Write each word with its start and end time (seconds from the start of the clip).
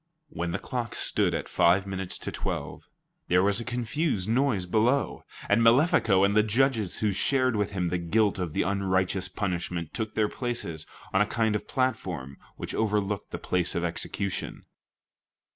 When 0.29 0.49
the 0.51 0.57
clock 0.57 0.95
stood 0.95 1.35
at 1.35 1.47
five 1.47 1.85
minutes 1.85 2.17
to 2.17 2.31
twelve, 2.31 2.81
there 3.27 3.43
was 3.43 3.59
a 3.59 3.63
confused 3.63 4.27
noise 4.27 4.65
below, 4.65 5.21
and 5.47 5.61
Malefico 5.61 6.23
and 6.23 6.35
the 6.35 6.41
judges 6.41 6.95
who 7.05 7.11
shared 7.11 7.55
with 7.55 7.73
him 7.73 7.89
the 7.89 7.99
guilt 7.99 8.39
of 8.39 8.53
the 8.53 8.63
unrighteous 8.63 9.27
punishment 9.27 9.93
took 9.93 10.15
their 10.15 10.27
places 10.27 10.87
on 11.13 11.21
a 11.21 11.27
kind 11.27 11.55
of 11.55 11.67
platform 11.67 12.37
which 12.57 12.73
overlooked 12.73 13.29
the 13.29 13.37
place 13.37 13.75
of 13.75 13.83
execution. 13.83 14.63